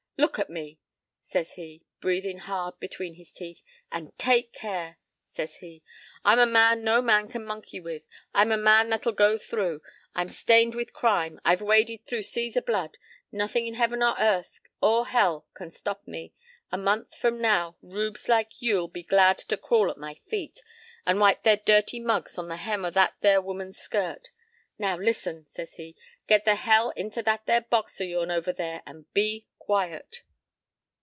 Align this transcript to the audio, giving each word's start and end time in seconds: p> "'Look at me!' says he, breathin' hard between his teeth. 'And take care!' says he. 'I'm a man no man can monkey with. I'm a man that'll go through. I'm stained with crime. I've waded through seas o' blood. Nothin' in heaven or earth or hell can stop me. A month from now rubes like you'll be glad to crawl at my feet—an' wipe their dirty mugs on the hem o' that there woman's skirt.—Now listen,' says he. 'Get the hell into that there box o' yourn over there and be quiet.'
p> 0.17 0.23
"'Look 0.25 0.37
at 0.37 0.51
me!' 0.51 0.79
says 1.23 1.53
he, 1.53 1.83
breathin' 1.99 2.37
hard 2.37 2.75
between 2.79 3.15
his 3.15 3.33
teeth. 3.33 3.63
'And 3.91 4.15
take 4.19 4.53
care!' 4.53 4.99
says 5.23 5.55
he. 5.57 5.81
'I'm 6.23 6.37
a 6.37 6.45
man 6.45 6.83
no 6.83 7.01
man 7.01 7.27
can 7.27 7.43
monkey 7.43 7.79
with. 7.79 8.03
I'm 8.31 8.51
a 8.51 8.57
man 8.57 8.89
that'll 8.91 9.13
go 9.13 9.39
through. 9.39 9.81
I'm 10.13 10.29
stained 10.29 10.75
with 10.75 10.93
crime. 10.93 11.41
I've 11.43 11.63
waded 11.63 12.05
through 12.05 12.21
seas 12.21 12.55
o' 12.55 12.61
blood. 12.61 12.99
Nothin' 13.31 13.65
in 13.65 13.73
heaven 13.73 14.03
or 14.03 14.13
earth 14.19 14.59
or 14.79 15.07
hell 15.07 15.47
can 15.55 15.71
stop 15.71 16.07
me. 16.07 16.33
A 16.71 16.77
month 16.77 17.15
from 17.15 17.41
now 17.41 17.77
rubes 17.81 18.29
like 18.29 18.61
you'll 18.61 18.87
be 18.89 19.01
glad 19.03 19.39
to 19.39 19.57
crawl 19.57 19.89
at 19.89 19.97
my 19.97 20.13
feet—an' 20.13 21.17
wipe 21.17 21.41
their 21.41 21.57
dirty 21.57 21.99
mugs 21.99 22.37
on 22.37 22.47
the 22.47 22.57
hem 22.57 22.85
o' 22.85 22.91
that 22.91 23.15
there 23.21 23.41
woman's 23.41 23.79
skirt.—Now 23.79 24.97
listen,' 24.99 25.47
says 25.47 25.73
he. 25.75 25.95
'Get 26.27 26.45
the 26.45 26.55
hell 26.55 26.91
into 26.91 27.23
that 27.23 27.47
there 27.47 27.61
box 27.61 27.99
o' 27.99 28.03
yourn 28.03 28.29
over 28.29 28.53
there 28.53 28.83
and 28.85 29.11
be 29.15 29.47
quiet.' 29.57 30.23